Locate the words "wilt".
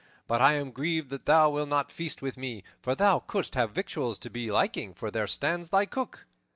1.51-1.69